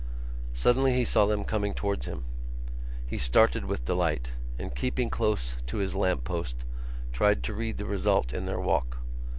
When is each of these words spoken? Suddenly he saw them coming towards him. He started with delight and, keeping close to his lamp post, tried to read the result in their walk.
Suddenly 0.53 0.95
he 0.95 1.05
saw 1.05 1.27
them 1.27 1.43
coming 1.45 1.75
towards 1.75 2.07
him. 2.07 2.23
He 3.05 3.19
started 3.19 3.65
with 3.65 3.85
delight 3.85 4.31
and, 4.57 4.73
keeping 4.73 5.11
close 5.11 5.57
to 5.67 5.77
his 5.77 5.93
lamp 5.93 6.23
post, 6.23 6.65
tried 7.13 7.43
to 7.43 7.53
read 7.53 7.77
the 7.77 7.85
result 7.85 8.33
in 8.33 8.47
their 8.47 8.59
walk. 8.59 8.97